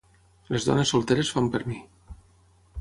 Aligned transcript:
Les 0.55 0.65
dones 0.69 0.95
solteres 0.95 1.31
fan 1.37 1.53
per 1.57 1.63
mi. 1.73 1.79